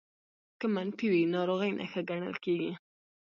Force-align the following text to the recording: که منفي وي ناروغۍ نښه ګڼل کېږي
که 0.59 0.65
منفي 0.75 1.07
وي 1.11 1.21
ناروغۍ 1.35 1.71
نښه 1.79 2.01
ګڼل 2.09 2.35
کېږي 2.43 2.71